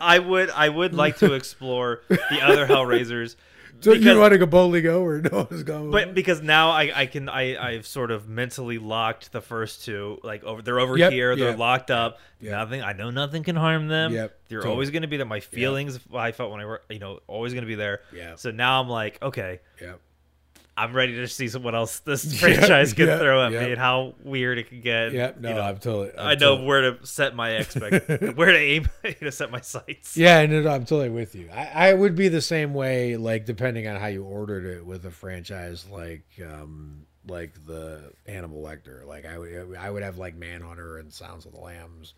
[0.00, 3.36] I would I would like to explore the other Hellraisers,
[3.80, 6.70] so because- you want to go boldly go or no one's going but because now
[6.70, 10.80] I I can I I've sort of mentally locked the first two like over they're
[10.80, 12.18] over Yep, here they're yep, locked up.
[12.40, 12.50] Yep.
[12.52, 14.12] nothing I know nothing can harm them.
[14.12, 14.72] Yep, they're totally.
[14.72, 15.26] always going to be there.
[15.26, 18.00] My feelings I felt when I were you know always going to be there.
[18.12, 18.34] Yeah.
[18.36, 19.60] so now I'm like okay.
[19.80, 19.94] Yeah
[20.76, 23.60] I'm ready to see some, what else this Yeah, franchise can yeah, throw at yeah.
[23.64, 25.12] me and how weird it could get.
[25.12, 28.08] yeah no you know, i'm totally I'm I know totally- where to set my expect,
[28.36, 28.88] where to aim,
[29.20, 30.16] to set my sights.
[30.16, 31.48] Yeah, no, no, I'm totally with you.
[31.54, 35.04] I, I would be the same way, like depending on how you ordered it with
[35.06, 39.06] a franchise like um like the Hannibal Lecter.
[39.06, 42.14] Like I would I would have like Manhunter and Silence of the Lambs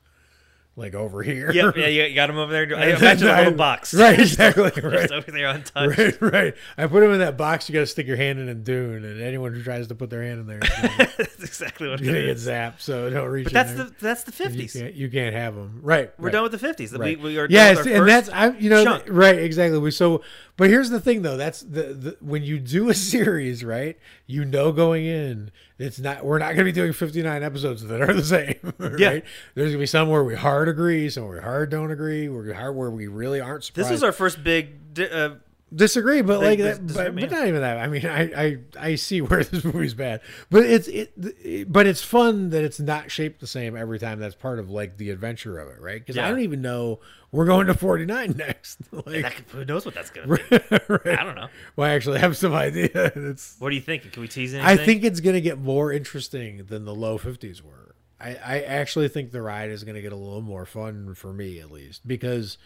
[0.78, 1.50] like over here.
[1.50, 2.76] Yep, yeah, you got him over there.
[2.78, 3.94] I imagine a little box.
[3.94, 4.70] Right, exactly.
[4.74, 5.10] Just Right.
[5.10, 5.98] over there untouched.
[5.98, 6.54] Right, right.
[6.76, 7.68] I put him in that box.
[7.68, 10.10] You got to stick your hand in and Dune, and anyone who tries to put
[10.10, 12.80] their hand in there, that's exactly what it gonna get zapped.
[12.80, 13.44] So don't reach.
[13.44, 13.84] But that's there.
[13.84, 14.74] the that's the fifties.
[14.74, 15.80] can't, you can't have them.
[15.82, 16.12] Right.
[16.18, 16.32] We're right.
[16.32, 16.92] done with the fifties.
[16.92, 17.18] Right.
[17.18, 19.04] We, we are done yes, and that's I you know chunk.
[19.08, 19.78] right exactly.
[19.78, 20.22] We so
[20.58, 21.36] but here's the thing though.
[21.36, 26.24] That's the, the when you do a series right, you know going in it's not
[26.24, 28.54] we're not going to be doing 59 episodes that are the same.
[28.78, 28.98] Right?
[28.98, 29.10] Yeah.
[29.54, 32.28] There's going to be some where we hard agree, some where we hard don't agree,
[32.28, 33.90] where we hard where we really aren't surprised.
[33.90, 34.94] This is our first big.
[34.94, 35.34] di- Uh,
[35.74, 37.76] disagree, but like that, but, but not even that.
[37.76, 41.12] I mean, I, I I see where this movie's bad, but it's it,
[41.42, 44.18] it, but it's fun that it's not shaped the same every time.
[44.20, 46.00] That's part of like the adventure of it, right?
[46.00, 47.00] Because I don't even know
[47.36, 48.78] we're going to forty nine next.
[48.92, 50.42] like, that who knows what that's gonna be?
[50.88, 51.18] right.
[51.18, 51.48] I don't know.
[51.76, 52.90] Well, I actually have some idea.
[53.14, 54.10] It's What are you thinking?
[54.10, 54.80] Can we tease anything?
[54.80, 57.94] I think it's gonna get more interesting than the low fifties were.
[58.18, 61.60] I, I actually think the ride is gonna get a little more fun for me
[61.60, 62.56] at least because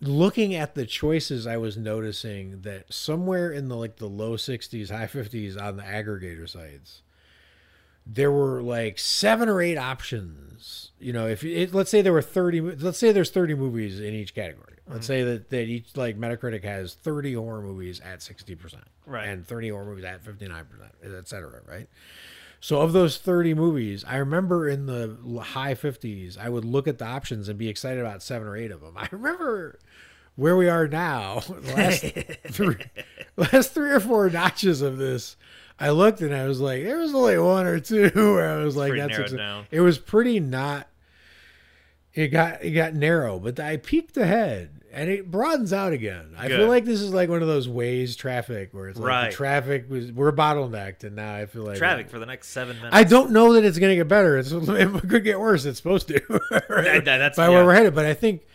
[0.00, 4.88] looking at the choices I was noticing that somewhere in the like the low sixties,
[4.88, 7.02] high fifties on the aggregator sites,
[8.06, 10.92] there were like seven or eight options.
[10.98, 14.14] You know, if it, let's say there were thirty, let's say there's thirty movies in
[14.14, 14.76] each category.
[14.88, 15.06] Let's mm-hmm.
[15.06, 19.28] say that, that each like Metacritic has thirty horror movies at sixty percent, Right.
[19.28, 21.88] and thirty horror movies at fifty nine percent, et cetera, right?
[22.60, 26.98] So of those 30 movies, I remember in the high 50s, I would look at
[26.98, 28.94] the options and be excited about seven or eight of them.
[28.96, 29.78] I remember
[30.36, 31.42] where we are now,
[31.76, 32.04] last
[32.50, 32.76] three,
[33.36, 35.36] last three or four notches of this.
[35.78, 38.76] I looked and I was like, there was only one or two where I was
[38.76, 40.88] like, pretty that's it was pretty not.
[42.14, 46.32] It got it got narrow, but I peeked ahead and it broadens out again.
[46.38, 49.30] I feel like this is like one of those ways traffic where it's like Right.
[49.30, 52.76] the traffic was we're bottlenecked, and now I feel like traffic for the next seven
[52.78, 52.96] minutes.
[52.96, 54.38] I don't know that it's going to get better.
[54.38, 55.66] It's, it could get worse.
[55.66, 56.22] It's supposed to.
[56.30, 56.62] right?
[56.68, 57.94] That- that- that's- by where we're headed.
[57.94, 58.46] But I think,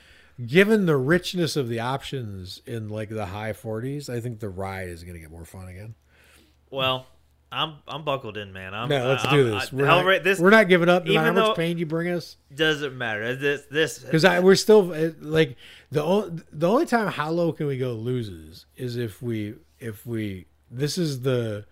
[0.43, 4.89] given the richness of the options in like the high 40s, I think the ride
[4.89, 5.93] is going to get more fun again.
[6.71, 7.05] Well,
[7.51, 8.73] I'm I'm buckled in, man.
[8.73, 9.63] I'm, No, let's I'm- do this.
[9.71, 11.85] I- We're, Hellra- not, this we're not giving up no matter how much pain you
[11.85, 12.37] bring us.
[12.55, 13.35] doesn't matter.
[13.35, 15.57] This this Because we're still uh, like
[15.91, 20.05] the only the only time how low can we go loses is if we if
[20.05, 21.65] we this is the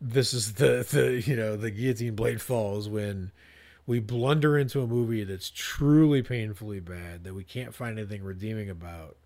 [0.00, 3.32] this is the the you know the guillotine blade falls when
[3.86, 8.70] we blunder into a movie that's truly painfully bad that we can't find anything redeeming
[8.70, 9.16] about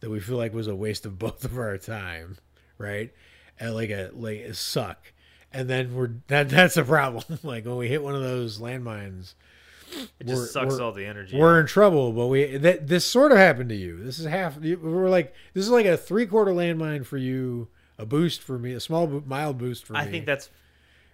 [0.00, 2.36] that we feel like was a waste of both of our time
[2.76, 3.12] right
[3.60, 5.12] and like a like a suck
[5.52, 9.34] and then we're that that's a problem like when we hit one of those landmines
[10.18, 11.38] it just sucks all the energy.
[11.38, 14.02] we're in trouble, but we that this sort of happened to you.
[14.02, 14.56] This is half.
[14.56, 18.72] We're like this is like a three quarter landmine for you, a boost for me,
[18.72, 20.10] a small mild boost for I me.
[20.10, 20.48] think that's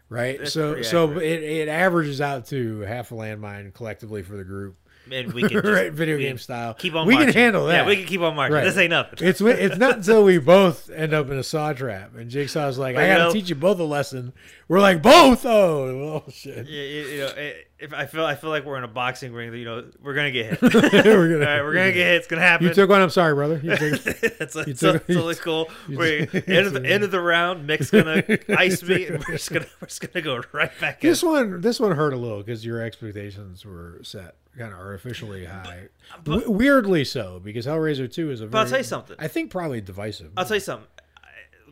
[0.09, 0.39] right.
[0.39, 1.25] that's So so accurate.
[1.25, 4.77] it, it averages out to half a landmine collectively for the group,
[5.13, 5.93] and we can just, right?
[5.93, 6.75] Video we game style.
[6.75, 7.07] Keep on.
[7.07, 7.33] We marching.
[7.33, 7.75] can handle that.
[7.83, 8.55] Yeah, we can keep on marching.
[8.55, 8.65] Right.
[8.65, 9.27] This ain't nothing.
[9.27, 12.95] It's it's not until we both end up in a saw trap and Jigsaw's like,
[12.95, 14.33] But, I got to know- teach you both a lesson.
[14.69, 15.47] We're like, both.
[15.47, 16.67] Oh, oh shit.
[16.69, 19.55] Yeah, you, you know, if I feel I feel like we're in a boxing ring,
[19.55, 20.63] you know, we're gonna get hit.
[20.63, 22.15] We're gonna- right, we're gonna get hit.
[22.17, 22.67] It's gonna happen.
[22.67, 23.01] You took one.
[23.01, 23.61] I'm sorry, brother.
[23.63, 25.71] You took, took- it's, it's, it's totally cool.
[25.89, 27.67] We're end of the end of the round.
[27.67, 31.09] Mick's gonna ice me, and we're just gonna we're just gonna go right back in.
[31.09, 35.45] This one, this one hurt a little because your expectations were set kind of artificially
[35.45, 35.89] high.
[36.25, 38.47] W- weirdly so, because Hellraiser Two is a.
[38.47, 39.17] Very, But I'll tell you something.
[39.19, 40.33] I think probably divisive.
[40.37, 40.87] I'll tell you something.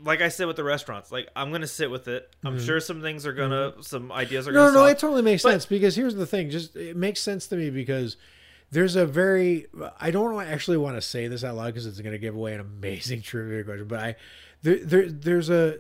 [0.03, 2.31] Like I said with the restaurants, like I'm gonna sit with it.
[2.45, 4.57] I'm sure some things are gonna, some ideas are Mm-hmm.
[4.57, 4.73] no, gonna.
[4.73, 4.91] no, solve.
[4.91, 6.51] it totally makes But- sense because here's the thing.
[6.51, 8.17] Just it makes sense to me because
[8.71, 9.67] there's a very.
[9.99, 12.53] I don't actually want to say this out loud because it's going to give away
[12.55, 14.17] an amazing trivia question, but I
[14.63, 15.79] there, there there's a.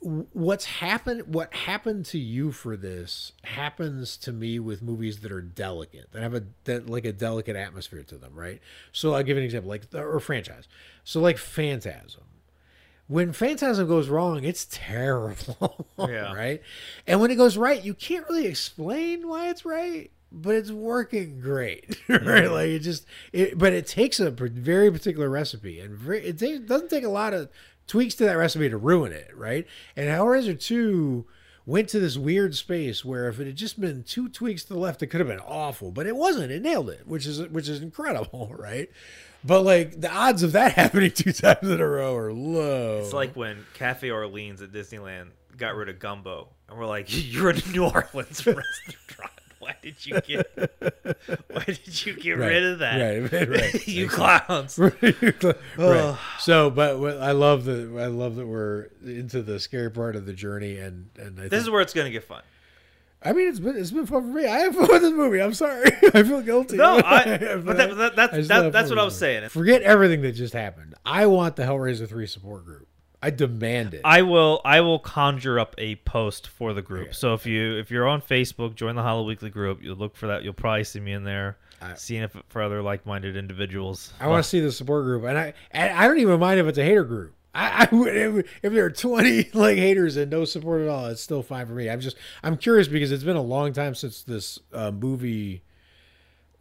[0.00, 1.34] What's happened?
[1.34, 6.22] What happened to you for this happens to me with movies that are delicate, that
[6.22, 8.60] have a that like a delicate atmosphere to them, right?
[8.92, 10.68] So I'll give an example, like or franchise.
[11.02, 12.22] So like Phantasm,
[13.08, 16.32] when Phantasm goes wrong, it's terrible, Yeah.
[16.32, 16.62] right?
[17.06, 21.40] And when it goes right, you can't really explain why it's right, but it's working
[21.40, 22.46] great, right?
[22.46, 22.52] Hmm.
[22.52, 26.60] Like it just, it, but it takes a very particular recipe, and very, it takes,
[26.60, 27.48] doesn't take a lot of
[27.88, 29.66] tweaks to that recipe to ruin it, right?
[29.96, 31.26] And Hellraiser Two
[31.66, 34.78] went to this weird space where if it had just been two tweaks to the
[34.78, 36.50] left, it could have been awful, but it wasn't.
[36.50, 38.88] It nailed it, which is which is incredible, right?
[39.44, 43.00] But like the odds of that happening two times in a row are low.
[43.00, 47.50] It's like when Cafe Orleans at Disneyland got rid of gumbo, and we're like, "You're
[47.50, 49.32] a New Orleans restaurant.
[49.68, 50.46] Why did you get?
[51.50, 52.98] Why did you get Right, rid of that?
[53.22, 53.88] right, right, right.
[53.88, 56.16] you clowns." right.
[56.38, 57.94] So, but I love that.
[57.98, 61.50] I love that we're into the scary part of the journey, and and I think,
[61.50, 62.42] This is where it's gonna get fun.
[63.22, 64.46] I mean, it's been it's been fun for me.
[64.46, 65.42] I have fun with this movie.
[65.42, 65.90] I'm sorry.
[66.14, 66.76] I feel guilty.
[66.76, 69.48] No, I, But that, that, that's I that, that's what I was saying.
[69.50, 70.94] Forget everything that just happened.
[71.04, 72.87] I want the Hellraiser three support group.
[73.22, 74.02] I demand it.
[74.04, 77.08] I will I will conjure up a post for the group.
[77.08, 77.12] Yeah.
[77.12, 79.82] So if you if you're on Facebook, join the Hollow Weekly group.
[79.82, 80.44] You'll look for that.
[80.44, 84.12] You'll probably see me in there, I- seeing if for other like minded individuals.
[84.20, 86.66] I want to see the support group, and I and I don't even mind if
[86.66, 87.34] it's a hater group.
[87.54, 91.06] I, I would if, if there are twenty like haters and no support at all,
[91.06, 91.90] it's still fine for me.
[91.90, 95.62] I'm just I'm curious because it's been a long time since this uh, movie,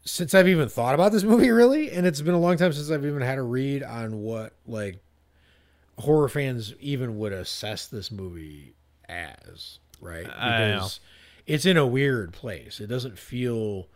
[0.06, 2.90] since I've even thought about this movie really, and it's been a long time since
[2.90, 5.00] I've even had a read on what like
[5.98, 8.76] horror fans even would assess this movie
[9.10, 10.60] as right I
[11.48, 12.80] it's in a weird place.
[12.80, 13.88] It doesn't feel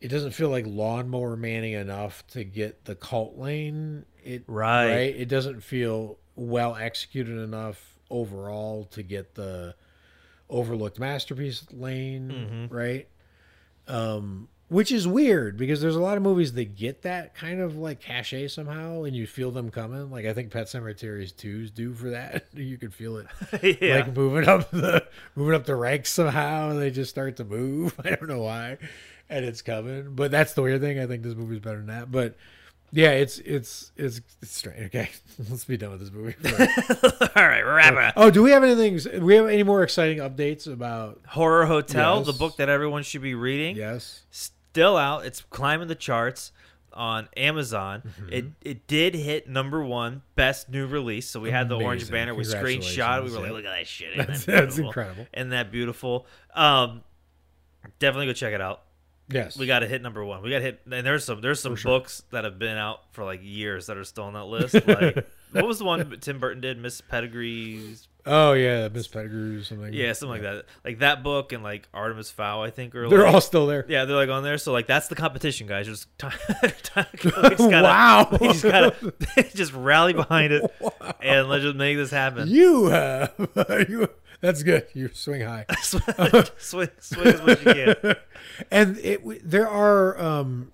[0.00, 4.04] it doesn't feel like lawnmower manning enough to get the cult lane.
[4.24, 4.42] It
[4.88, 5.14] Right.
[5.14, 9.76] It doesn't feel well executed enough overall to get the
[10.50, 12.68] overlooked masterpiece lane.
[12.68, 12.74] Mm-hmm.
[12.74, 13.08] Right.
[13.86, 17.76] Um, which is weird because there's a lot of movies that get that kind of
[17.76, 20.10] like cachet somehow, and you feel them coming.
[20.10, 22.46] Like I think Pet Cemeteries 2's due for that.
[22.54, 23.26] you can feel it
[23.80, 23.96] yeah.
[23.96, 25.04] like moving up the
[25.34, 28.78] moving up the ranks somehow and they just start to move i don't know why
[29.28, 32.10] and it's coming but that's the weird thing i think this movie's better than that
[32.10, 32.36] but
[32.92, 35.10] yeah it's it's it's, it's strange okay
[35.50, 36.34] let's be done with this movie
[37.36, 38.14] All right, wrap it up.
[38.16, 42.22] oh do we have anything do we have any more exciting updates about Horror Hotel,
[42.22, 43.76] the book that everyone should be reading.
[43.76, 44.22] yes
[44.72, 45.26] Still out.
[45.26, 46.52] It's climbing the charts
[46.94, 48.02] on Amazon.
[48.06, 48.32] Mm-hmm.
[48.32, 51.28] It it did hit number one best new release.
[51.28, 52.34] So we had the orange banner.
[52.34, 53.24] We screenshot.
[53.24, 54.16] We were like, look at that shit.
[54.16, 55.26] That's- that that's incredible.
[55.34, 56.26] Isn't that beautiful?
[56.54, 57.02] Um,
[57.98, 58.82] definitely go check it out.
[59.28, 60.42] yes We got to hit number one.
[60.42, 61.98] We got to hit, and there's some there's some sure.
[61.98, 64.74] books that have been out for like years that are still on that list.
[64.86, 66.78] Like what was the one Tim Burton did?
[66.78, 70.64] Miss Pedigree's, oh yeah miss pettigrew or something yeah, something like that.
[70.84, 72.94] Like that book and like Artemis Fowl, I think.
[72.94, 74.58] Are they're like, all still there yeah, they're like on there.
[74.58, 75.86] So like that's the competition, guys.
[75.92, 76.32] Just time,
[76.82, 78.94] time, gotta, wow we just gotta
[79.54, 80.70] just rally behind it
[81.20, 82.48] and let's just make this happen.
[82.48, 83.32] you have
[83.88, 84.08] you
[84.40, 86.02] that's good you swing high swing,
[86.58, 86.88] swing
[87.26, 88.16] as much as you can.
[88.70, 90.72] and it there are um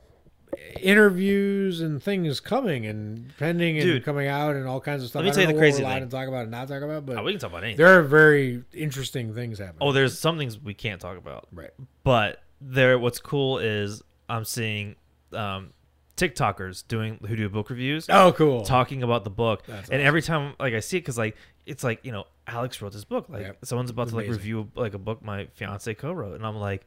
[0.80, 4.04] interviews and things coming and pending and Dude.
[4.04, 5.20] coming out and all kinds of stuff.
[5.20, 6.00] Let me tell you the crazy thing.
[6.00, 7.78] to talk about and not talk about, but Oh, we can talk about anything.
[7.78, 9.78] there are very interesting things happening.
[9.80, 11.48] Oh, there's some things we can't talk about.
[11.52, 11.70] right.
[12.04, 14.96] But there, what's cool is I'm seeing
[15.32, 15.72] um,
[16.16, 18.62] TikTokers doing who do book reviews, Oh, cool.
[18.62, 21.36] talking about the book, That's and every time like I see it, because like
[21.66, 23.58] it's like you know Alex wrote this book, like Yep.
[23.64, 26.84] someone's about to like review like a book my fiance co-wrote, and I'm like,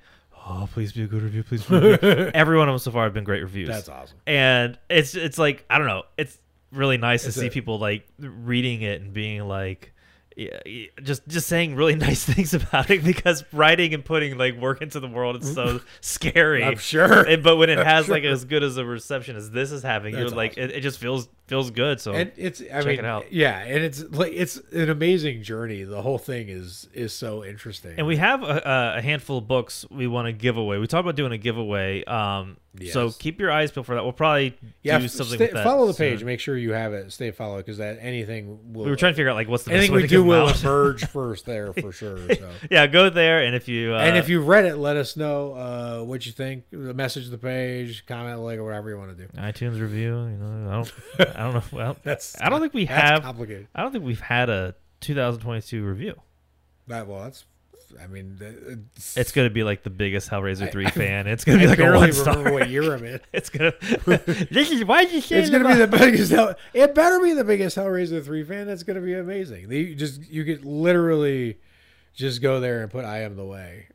[0.48, 1.64] oh please be a good review, please.
[1.66, 2.32] Be a good review.
[2.34, 3.68] Every one of them so far have been great reviews.
[3.70, 4.18] That's awesome.
[4.28, 6.38] and it's it's like I don't know, it's
[6.72, 9.94] really nice It's to see people like reading it and being like.
[10.38, 10.60] Yeah,
[11.04, 15.02] just just saying really nice things about it because writing and putting like work into
[15.02, 16.64] the world is so scary.
[16.64, 17.24] I'm sure.
[17.28, 19.84] And- but when it I'm has like as good as a reception as this is
[19.84, 22.00] having, you're That's like it, it just feels feels good.
[22.00, 23.32] So and it's I check mean it out.
[23.32, 25.84] yeah, and it's like it's an amazing journey.
[25.84, 27.96] The whole thing is is so interesting.
[27.98, 30.78] and we have a, a handful of books we want to give away.
[30.78, 32.06] We talked about doing a giveaway.
[32.06, 32.58] Um,
[32.92, 34.04] so keep your eyes peeled for that.
[34.04, 35.64] We'll probably yeah, do something stay- with that.
[35.66, 36.12] follow the soon.
[36.12, 36.24] page.
[36.24, 37.12] Make sure you have it.
[37.12, 38.86] Stay follow because that anything will.
[38.86, 40.24] We were trying to figure out like what's the best anything way we to do
[40.24, 42.18] will emerge first there for sure.
[42.34, 42.50] So.
[42.72, 45.54] yeah, go there and if you uh, and if you've read it, let us know
[45.54, 46.72] uh, what you think.
[46.72, 49.38] Message the page, comment, like, or whatever you want to do.
[49.38, 51.78] iTunes review, you know, I don't, I don't know.
[51.78, 53.22] Well, That's I don't think we that's have.
[53.24, 53.68] complicated.
[53.76, 56.16] I don't think we've had a 2022 review.
[56.88, 57.46] That well, that's.
[58.02, 58.38] I mean,
[58.96, 61.28] it's, It's gonna be like the biggest Hellraiser I- three I- fan.
[61.28, 62.38] It's gonna be I like a barely one star.
[62.38, 63.20] remember what year I'm in.
[63.34, 63.74] It's gonna.
[64.06, 66.32] this is why you say It's gonna be the biggest.
[66.32, 68.68] Hell, it better be the biggest Hellraiser three fan.
[68.68, 69.68] That's gonna be amazing.
[69.68, 71.58] They just you could literally
[72.14, 73.88] just go there and put "I am the way."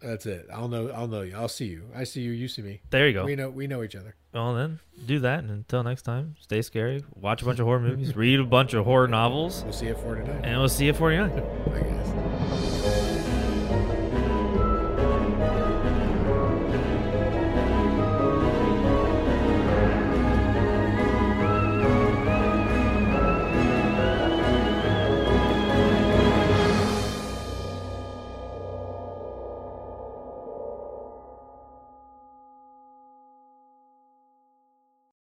[0.00, 0.46] That's it.
[0.52, 0.88] I'll know.
[0.90, 1.34] I'll know you.
[1.36, 1.84] I'll see you.
[1.94, 2.30] I see you.
[2.30, 2.80] You see me.
[2.90, 3.24] There you go.
[3.24, 3.50] We know.
[3.50, 4.14] We know each other.
[4.32, 7.02] Well then, do that, and until next time, stay scary.
[7.20, 8.14] Watch a bunch of horror movies.
[8.14, 10.40] Read a bunch of horror novels, We'll see you at 49.
[10.44, 11.30] and we'll see you at 49.
[11.30, 12.29] I guess.